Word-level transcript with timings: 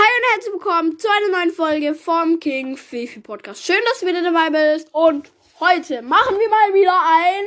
Hi 0.00 0.04
und 0.04 0.24
herzlich 0.32 0.54
willkommen 0.54 0.96
zu 0.96 1.08
einer 1.08 1.38
neuen 1.38 1.50
Folge 1.50 1.92
vom 1.92 2.38
King 2.38 2.76
Fifi 2.76 3.18
Podcast. 3.18 3.66
Schön, 3.66 3.80
dass 3.84 3.98
du 3.98 4.06
wieder 4.06 4.22
dabei 4.22 4.76
bist. 4.76 4.94
Und 4.94 5.32
heute 5.58 6.02
machen 6.02 6.36
wir 6.38 6.48
mal 6.48 6.72
wieder 6.72 6.94
ein 7.04 7.44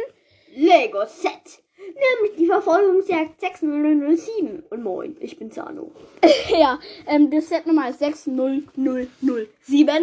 Lego 0.53 1.05
Set. 1.05 1.63
Nämlich 1.77 2.35
die 2.37 2.47
Verfolgungsjagd 2.47 3.39
6007. 3.39 4.63
Und 4.69 4.83
moin, 4.83 5.15
ich 5.21 5.39
bin 5.39 5.49
Zano. 5.49 5.93
ja, 6.49 6.77
ähm, 7.07 7.31
das 7.31 7.47
Set 7.47 7.67
Nummer 7.67 7.87
ist 7.89 7.99
60007. 7.99 9.08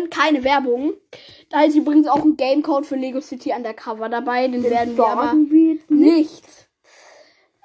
Keine 0.09 0.43
Werbung. 0.43 0.95
Da 1.51 1.65
ist 1.65 1.77
übrigens 1.77 2.07
auch 2.07 2.25
ein 2.25 2.39
Gamecode 2.39 2.87
für 2.87 2.97
Lego 2.97 3.21
City 3.21 3.53
Undercover 3.55 4.09
dabei. 4.09 4.49
Den 4.49 4.65
werden 4.65 4.97
wir 4.97 5.07
aber 5.07 5.35
wir 5.35 5.75
jetzt 5.75 5.91
nicht. 5.91 6.47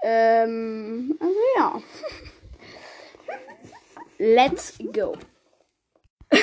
Ähm, 0.03 1.17
also 1.21 1.39
ja. 1.55 1.81
Let's 4.25 4.77
go. 4.93 5.17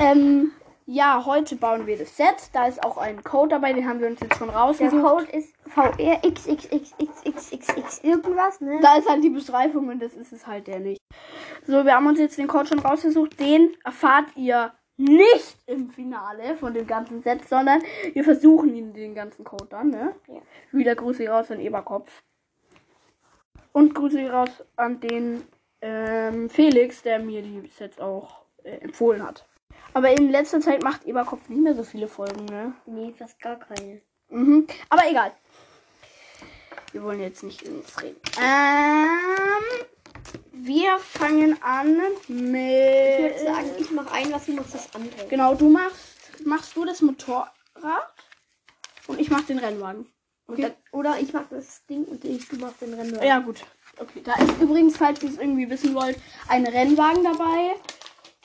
ähm, 0.00 0.50
ja, 0.86 1.24
heute 1.24 1.54
bauen 1.54 1.86
wir 1.86 1.96
das 1.96 2.16
Set. 2.16 2.50
Da 2.52 2.66
ist 2.66 2.82
auch 2.82 2.98
ein 2.98 3.22
Code 3.22 3.50
dabei, 3.50 3.72
den 3.72 3.88
haben 3.88 4.00
wir 4.00 4.08
uns 4.08 4.18
jetzt 4.18 4.38
schon 4.38 4.48
Der 4.48 4.56
rausgesucht. 4.56 5.04
Code 5.04 5.26
ist 5.26 5.54
VRXXXXXX 5.68 8.02
irgendwas, 8.02 8.60
ne? 8.60 8.80
Da 8.82 8.96
ist 8.96 9.08
halt 9.08 9.22
die 9.22 9.30
Beschreibung 9.30 9.86
und 9.86 10.02
das 10.02 10.14
ist 10.14 10.32
es 10.32 10.48
halt 10.48 10.66
der 10.66 10.80
nicht. 10.80 11.00
So, 11.64 11.84
wir 11.84 11.94
haben 11.94 12.08
uns 12.08 12.18
jetzt 12.18 12.38
den 12.38 12.48
Code 12.48 12.66
schon 12.66 12.80
rausgesucht. 12.80 13.38
Den 13.38 13.76
erfahrt 13.84 14.26
ihr 14.34 14.72
nicht 14.96 15.58
im 15.66 15.90
Finale 15.90 16.56
von 16.56 16.74
dem 16.74 16.88
ganzen 16.88 17.22
Set, 17.22 17.48
sondern 17.48 17.84
wir 18.14 18.24
versuchen 18.24 18.74
ihn 18.74 18.92
den 18.92 19.14
ganzen 19.14 19.44
Code 19.44 19.68
dann, 19.70 19.90
ne? 19.90 20.16
Ja. 20.26 20.40
Wieder 20.72 20.96
Grüße 20.96 21.28
raus 21.28 21.52
an 21.52 21.60
Eberkopf. 21.60 22.24
Und 23.70 23.94
Grüße 23.94 24.28
raus 24.28 24.64
an 24.74 24.98
den 24.98 25.46
ähm, 25.86 26.50
Felix, 26.50 27.02
der 27.02 27.20
mir 27.20 27.42
die 27.42 27.68
Sets 27.68 27.98
auch 28.00 28.42
äh, 28.64 28.78
empfohlen 28.78 29.22
hat. 29.22 29.46
Aber 29.94 30.10
in 30.10 30.30
letzter 30.30 30.60
Zeit 30.60 30.82
macht 30.82 31.04
Eberkopf 31.04 31.48
nicht 31.48 31.62
mehr 31.62 31.74
so 31.74 31.84
viele 31.84 32.08
Folgen, 32.08 32.44
ne? 32.46 32.74
Nee, 32.86 33.14
fast 33.16 33.40
gar 33.40 33.56
keine. 33.56 34.00
Mhm. 34.28 34.66
Aber 34.88 35.08
egal. 35.08 35.32
Wir 36.92 37.02
wollen 37.02 37.20
jetzt 37.20 37.42
nicht 37.42 37.62
ins 37.62 38.02
Reden. 38.02 38.20
Ähm, 38.38 39.86
wir 40.52 40.98
fangen 40.98 41.56
an 41.62 41.96
mit. 42.28 42.60
Ich 43.08 43.22
würde 43.22 43.44
sagen, 43.44 43.70
ich 43.78 43.90
mache 43.92 44.12
ein, 44.12 44.32
was 44.32 44.46
du 44.46 44.52
machst 44.52 44.74
das 44.74 44.94
andere. 44.94 45.26
Genau, 45.28 45.54
du 45.54 45.70
machst. 45.70 46.44
Machst 46.44 46.76
du 46.76 46.84
das 46.84 47.00
Motorrad? 47.00 47.52
Und 49.06 49.20
ich 49.20 49.30
mach 49.30 49.42
den 49.42 49.58
Rennwagen. 49.58 50.06
Und 50.46 50.62
dann, 50.62 50.72
oder 50.92 51.18
ich 51.18 51.32
mach 51.32 51.48
das 51.48 51.84
Ding 51.86 52.04
und 52.04 52.24
ich, 52.24 52.48
du 52.48 52.56
machst 52.56 52.80
den 52.80 52.94
Rennen. 52.94 53.18
Ja, 53.22 53.40
gut. 53.40 53.64
Okay, 53.98 54.20
da 54.22 54.34
ist 54.34 54.60
übrigens, 54.60 54.96
falls 54.96 55.22
ihr 55.22 55.30
es 55.30 55.38
irgendwie 55.38 55.68
wissen 55.68 55.94
wollt, 55.94 56.18
ein 56.48 56.66
Rennwagen 56.66 57.24
dabei. 57.24 57.74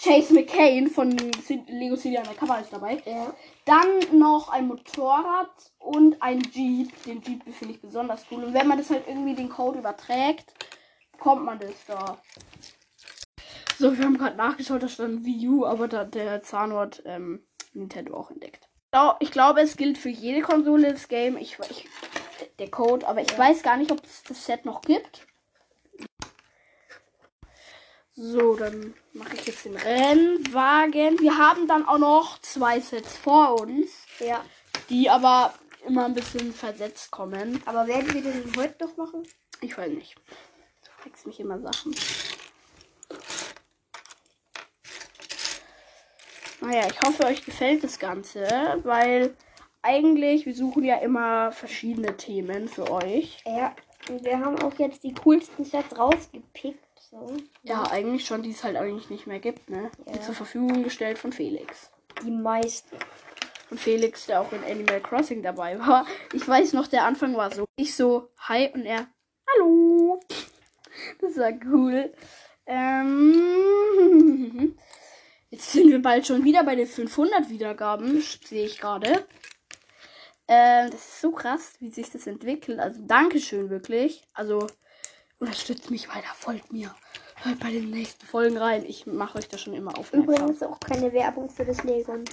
Chase 0.01 0.33
McCain 0.33 0.87
von 0.87 1.11
Lego 1.11 1.95
City 1.95 2.17
Undercover 2.17 2.59
ist 2.59 2.73
dabei. 2.73 3.03
Ja. 3.05 3.35
Dann 3.65 4.17
noch 4.17 4.49
ein 4.49 4.67
Motorrad 4.67 5.51
und 5.77 6.19
ein 6.23 6.41
Jeep. 6.51 7.03
Den 7.03 7.21
Jeep 7.21 7.43
finde 7.53 7.75
ich 7.75 7.81
besonders 7.81 8.25
cool. 8.31 8.45
Und 8.45 8.53
wenn 8.55 8.67
man 8.67 8.79
das 8.79 8.89
halt 8.89 9.07
irgendwie 9.07 9.35
den 9.35 9.49
Code 9.49 9.77
überträgt, 9.77 10.53
kommt 11.19 11.45
man 11.45 11.59
das 11.59 11.75
da. 11.85 12.17
So, 13.77 13.95
wir 13.95 14.05
haben 14.05 14.17
gerade 14.17 14.37
nachgeschaut, 14.37 14.81
da 14.81 14.87
stand 14.87 15.23
Wii 15.23 15.47
U, 15.49 15.65
aber 15.65 15.87
da, 15.87 16.03
der 16.03 16.41
Zahn 16.41 16.73
hat 16.73 17.03
ähm, 17.05 17.45
Nintendo 17.73 18.15
auch 18.15 18.31
entdeckt. 18.31 18.70
Ja, 18.93 19.15
Ich 19.19 19.31
glaube, 19.31 19.61
es 19.61 19.77
gilt 19.77 19.97
für 19.97 20.09
jede 20.09 20.41
Konsole 20.41 20.91
das 20.91 21.07
Game. 21.07 21.37
Ich, 21.37 21.57
ich, 21.69 21.87
der 22.59 22.69
Code, 22.69 23.07
aber 23.07 23.21
ich 23.21 23.37
weiß 23.37 23.63
gar 23.63 23.77
nicht, 23.77 23.91
ob 23.91 24.03
es 24.03 24.23
das 24.23 24.45
Set 24.45 24.65
noch 24.65 24.81
gibt. 24.81 25.25
So, 28.13 28.55
dann 28.55 28.93
mache 29.13 29.35
ich 29.35 29.47
jetzt 29.47 29.65
den 29.65 29.77
Rennwagen. 29.77 31.19
Wir 31.19 31.37
haben 31.37 31.67
dann 31.67 31.87
auch 31.87 31.97
noch 31.97 32.39
zwei 32.41 32.79
Sets 32.81 33.15
vor 33.17 33.61
uns, 33.61 33.89
Ja. 34.19 34.43
die 34.89 35.09
aber 35.09 35.53
immer 35.87 36.05
ein 36.05 36.13
bisschen 36.13 36.53
versetzt 36.53 37.09
kommen. 37.09 37.63
Aber 37.65 37.87
werden 37.87 38.13
wir 38.13 38.21
den 38.21 38.51
heute 38.57 38.85
noch 38.85 38.97
machen? 38.97 39.23
Ich 39.61 39.77
weiß 39.77 39.91
nicht. 39.91 40.15
Du 40.83 40.91
fragst 41.01 41.25
mich 41.25 41.39
immer 41.39 41.59
Sachen. 41.61 41.95
Naja, 46.61 46.87
ich 46.89 47.01
hoffe, 47.01 47.25
euch 47.25 47.43
gefällt 47.43 47.83
das 47.83 47.99
Ganze, 47.99 48.45
weil 48.83 49.33
eigentlich, 49.81 50.45
wir 50.45 50.53
suchen 50.53 50.83
ja 50.83 50.97
immer 50.97 51.51
verschiedene 51.51 52.15
Themen 52.17 52.67
für 52.67 52.89
euch. 52.91 53.39
Ja. 53.45 53.75
Und 54.09 54.23
wir 54.23 54.39
haben 54.39 54.59
auch 54.61 54.73
jetzt 54.77 55.03
die 55.03 55.13
coolsten 55.13 55.65
Sets 55.65 55.97
rausgepickt. 55.97 56.79
So. 57.09 57.35
Ja, 57.63 57.83
eigentlich 57.91 58.25
schon, 58.25 58.43
die 58.43 58.51
es 58.51 58.63
halt 58.63 58.77
eigentlich 58.77 59.09
nicht 59.09 59.27
mehr 59.27 59.39
gibt, 59.39 59.69
ne? 59.69 59.91
Die 60.07 60.15
Ja. 60.15 60.21
zur 60.21 60.35
Verfügung 60.35 60.83
gestellt 60.83 61.17
von 61.17 61.33
Felix. 61.33 61.91
Die 62.23 62.31
meisten. 62.31 62.95
Von 63.67 63.77
Felix, 63.77 64.27
der 64.27 64.41
auch 64.41 64.51
in 64.53 64.63
Animal 64.63 65.01
Crossing 65.01 65.41
dabei 65.41 65.79
war. 65.79 66.05
Ich 66.33 66.47
weiß 66.47 66.73
noch, 66.73 66.87
der 66.87 67.05
Anfang 67.05 67.35
war 67.35 67.51
so. 67.51 67.65
Ich 67.75 67.95
so, 67.95 68.29
hi 68.39 68.69
und 68.73 68.85
er, 68.85 69.07
hallo. 69.55 70.19
Das 71.19 71.37
war 71.37 71.51
cool. 71.71 72.13
Ähm, 72.65 74.77
jetzt 75.51 75.71
sind 75.71 75.89
wir 75.89 76.01
bald 76.01 76.25
schon 76.25 76.43
wieder 76.43 76.63
bei 76.63 76.75
den 76.75 76.87
500 76.87 77.49
Wiedergaben, 77.49 78.21
sehe 78.45 78.65
ich 78.65 78.79
gerade. 78.79 79.25
Ähm, 80.47 80.89
das 80.91 80.99
ist 80.99 81.21
so 81.21 81.31
krass, 81.31 81.73
wie 81.79 81.91
sich 81.91 82.09
das 82.09 82.27
entwickelt. 82.27 82.79
Also 82.79 82.99
Dankeschön 83.03 83.69
wirklich. 83.69 84.23
Also 84.33 84.67
unterstützt 85.39 85.91
mich 85.91 86.09
weiter, 86.09 86.27
folgt 86.35 86.73
mir. 86.73 86.93
Hört 87.43 87.59
bei 87.59 87.71
den 87.71 87.89
nächsten 87.89 88.23
Folgen 88.25 88.57
rein. 88.57 88.85
Ich 88.85 89.07
mache 89.07 89.39
euch 89.39 89.47
da 89.47 89.57
schon 89.57 89.73
immer 89.73 89.97
aufmerksam. 89.97 90.21
Übrigens 90.35 90.61
auch 90.61 90.79
keine 90.79 91.11
Werbung 91.11 91.49
für 91.49 91.65
das 91.65 91.83
Legon. 91.83 92.23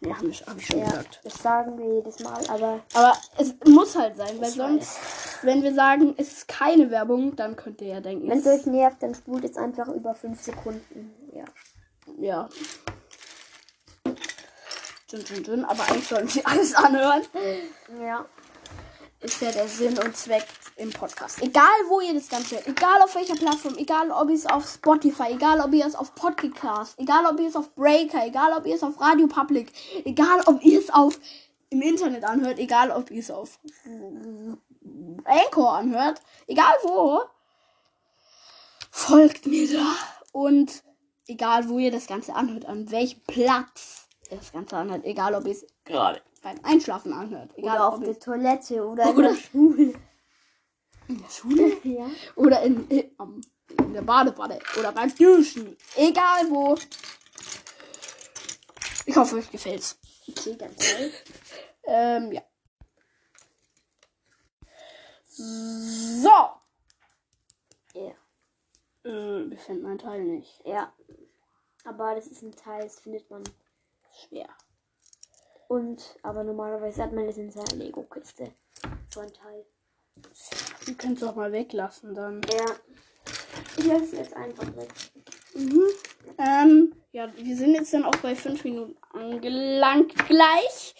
Ja, 0.00 0.16
habe 0.16 0.28
ich, 0.28 0.46
hab 0.46 0.56
ich 0.56 0.66
schon 0.66 0.78
Ja, 0.78 0.86
gesagt. 0.86 1.20
das 1.22 1.34
sagen 1.34 1.76
wir 1.76 1.96
jedes 1.96 2.20
Mal, 2.20 2.42
aber 2.48 2.80
Aber 2.94 3.12
es 3.36 3.54
muss 3.66 3.94
halt 3.94 4.16
sein, 4.16 4.40
weil 4.40 4.48
sonst, 4.50 4.98
wenn 5.42 5.62
wir 5.62 5.74
sagen, 5.74 6.14
es 6.16 6.32
ist 6.32 6.48
keine 6.48 6.90
Werbung, 6.90 7.36
dann 7.36 7.56
könnt 7.56 7.82
ihr 7.82 7.88
ja 7.88 8.00
denken, 8.00 8.30
wenn 8.30 8.38
es 8.38 8.46
es 8.46 8.60
euch 8.60 8.66
nervt, 8.66 9.02
dann 9.02 9.14
spult 9.14 9.44
jetzt 9.44 9.58
einfach 9.58 9.88
über 9.88 10.14
5 10.14 10.40
Sekunden. 10.40 11.12
Ja. 11.34 11.44
Ja. 12.24 12.48
Dün, 15.12 15.24
dün, 15.24 15.44
dün. 15.44 15.64
Aber 15.64 15.82
eigentlich 15.82 16.08
sollen 16.08 16.28
sie 16.28 16.44
alles 16.44 16.74
anhören. 16.74 17.22
Ja. 18.00 18.26
Ist 19.20 19.40
ja 19.40 19.52
der 19.52 19.68
Sinn 19.68 19.98
und 19.98 20.16
Zweck 20.16 20.46
im 20.76 20.90
Podcast. 20.90 21.42
Egal, 21.42 21.64
wo 21.88 22.00
ihr 22.00 22.14
das 22.14 22.28
Ganze 22.28 22.56
hört, 22.56 22.66
egal 22.66 23.00
auf 23.02 23.14
welcher 23.14 23.36
Plattform, 23.36 23.76
egal 23.78 24.10
ob 24.10 24.28
ihr 24.28 24.34
es 24.34 24.46
auf 24.46 24.66
Spotify, 24.66 25.30
egal 25.30 25.60
ob 25.60 25.72
ihr 25.72 25.86
es 25.86 25.94
auf 25.94 26.14
Podcast, 26.14 26.98
egal 26.98 27.24
ob 27.26 27.40
ihr 27.40 27.48
es 27.48 27.56
auf 27.56 27.74
Breaker, 27.74 28.26
egal 28.26 28.52
ob 28.52 28.66
ihr 28.66 28.74
es 28.74 28.82
auf 28.82 29.00
Radio 29.00 29.26
Public, 29.26 29.72
egal 30.04 30.40
ob 30.46 30.62
ihr 30.62 30.78
es 30.78 30.90
auf 30.90 31.18
im 31.70 31.80
Internet 31.80 32.24
anhört, 32.24 32.58
egal 32.58 32.90
ob 32.90 33.10
ihr 33.10 33.20
es 33.20 33.30
auf 33.30 33.58
Anchor 35.24 35.72
anhört, 35.72 36.20
egal 36.46 36.74
wo, 36.82 37.22
folgt 38.90 39.46
mir 39.46 39.72
da. 39.72 39.96
Und 40.32 40.82
egal, 41.26 41.68
wo 41.68 41.78
ihr 41.78 41.90
das 41.90 42.06
Ganze 42.06 42.34
anhört, 42.34 42.66
an 42.66 42.90
welchem 42.90 43.20
Platz 43.26 44.08
ihr 44.30 44.38
das 44.38 44.52
Ganze 44.52 44.76
anhört, 44.76 45.04
egal 45.04 45.34
ob 45.34 45.44
ihr 45.46 45.52
es 45.52 45.66
gerade 45.84 46.20
beim 46.42 46.58
Einschlafen 46.62 47.12
anhört, 47.12 47.50
egal 47.56 47.76
Oder 47.76 47.88
auf 47.88 47.94
ob 47.94 48.00
ihr 48.02 48.06
der 48.08 48.20
Toilette 48.20 48.86
oder, 48.86 49.04
in 49.10 49.16
Oder- 49.16 49.28
der 49.30 49.36
Schule. 49.36 49.94
in 51.08 51.18
der 51.22 51.30
Schule 51.30 51.76
Ja. 51.84 52.06
oder 52.36 52.62
in, 52.62 52.86
in, 52.88 53.10
in 53.78 53.92
der 53.92 54.02
Badewanne 54.02 54.58
oder 54.78 54.92
beim 54.92 55.14
Duschen, 55.14 55.76
egal 55.96 56.50
wo. 56.50 56.76
Ich 59.06 59.16
hoffe, 59.16 59.36
euch 59.36 59.50
gefällt's. 59.50 59.98
Okay, 60.28 60.56
ganz 60.56 60.76
toll. 60.76 61.12
Ähm, 61.86 62.32
ja. 62.32 62.40
So. 65.28 66.30
Ja. 67.92 68.12
Äh, 69.04 69.50
wir 69.50 69.58
finden 69.58 69.86
ein 69.86 69.98
Teil 69.98 70.24
nicht. 70.24 70.62
ja. 70.64 70.92
Aber 71.84 72.14
das 72.14 72.26
ist 72.26 72.42
ein 72.42 72.52
Teil, 72.52 72.82
das 72.82 72.98
findet 72.98 73.30
man. 73.30 73.44
Schwer. 74.10 74.48
Und, 75.68 76.18
aber 76.22 76.44
normalerweise 76.44 77.02
hat 77.02 77.12
man 77.12 77.26
das 77.26 77.36
in 77.36 77.50
seiner 77.50 77.76
Lego-Kiste. 77.76 78.52
So 79.10 79.20
ein 79.20 79.32
Teil. 79.32 79.66
Ihr 80.86 80.94
könnt 80.94 81.18
es 81.18 81.24
auch 81.24 81.34
mal 81.34 81.52
weglassen 81.52 82.14
dann. 82.14 82.40
Ja. 82.52 82.64
Ich 83.76 83.84
lasse 83.84 84.04
es 84.04 84.12
jetzt 84.12 84.36
einfach 84.36 84.66
weg. 84.76 84.92
Mhm. 85.54 85.84
Ähm, 86.38 86.94
ja, 87.12 87.30
wir 87.36 87.56
sind 87.56 87.74
jetzt 87.74 87.92
dann 87.92 88.04
auch 88.04 88.16
bei 88.16 88.34
5 88.34 88.64
Minuten 88.64 88.96
angelangt 89.12 90.14
gleich. 90.26 90.94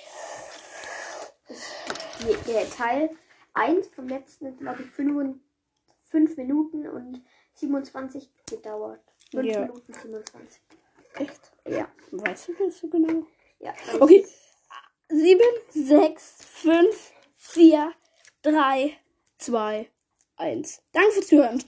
Der 2.47 2.71
Teil 2.71 3.11
1 3.55 3.89
vom 3.89 4.09
letzten 4.09 4.47
hat, 4.47 4.59
glaube 4.59 4.83
ich, 4.83 4.91
5 4.91 6.37
Minuten 6.37 6.89
und 6.89 7.23
27 7.55 8.31
gedauert. 8.49 9.01
5 9.31 9.47
Ja. 9.47 9.61
Minuten 9.61 9.93
27. 9.93 10.61
Echt? 11.15 11.53
Ja. 11.69 11.89
Weißt 12.11 12.49
du 12.49 12.55
das 12.55 12.79
so 12.79 12.89
genau? 12.89 13.27
Ja. 13.61 13.73
Okay. 14.01 14.27
7, 15.09 15.41
6, 15.71 16.45
5, 16.45 17.13
4, 17.37 17.93
3, 18.43 18.97
2, 19.39 19.91
1. 20.37 20.83
Danke 20.93 21.13
fürs 21.13 21.27
Zuhören. 21.29 21.63